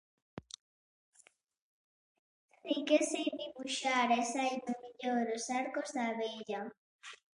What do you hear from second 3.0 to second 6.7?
sei dibuxar e sáenme mellor os arcos da vella.